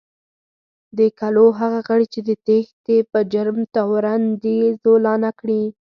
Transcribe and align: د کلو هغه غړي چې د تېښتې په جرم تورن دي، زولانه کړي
د 0.97 0.99
کلو 1.19 1.45
هغه 1.59 1.79
غړي 1.87 2.07
چې 2.13 2.19
د 2.27 2.31
تېښتې 2.45 2.97
په 3.11 3.19
جرم 3.33 3.57
تورن 3.75 4.21
دي، 4.43 4.59
زولانه 4.81 5.29
کړي 5.39 5.63